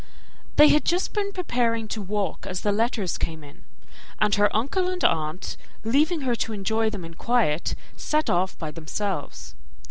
They 0.55 0.69
had 0.69 0.83
just 0.83 1.13
been 1.13 1.31
preparing 1.31 1.87
to 1.89 2.01
walk 2.01 2.47
as 2.49 2.61
the 2.61 2.71
letters 2.71 3.19
came 3.19 3.43
in; 3.43 3.65
and 4.19 4.33
her 4.33 4.49
uncle 4.55 4.89
and 4.89 5.03
aunt, 5.03 5.57
leaving 5.83 6.21
her 6.21 6.33
to 6.37 6.53
enjoy 6.53 6.89
them 6.89 7.05
in 7.05 7.13
quiet, 7.13 7.75
set 7.95 8.27
off 8.27 8.57
by 8.57 8.71
themselves. 8.71 9.53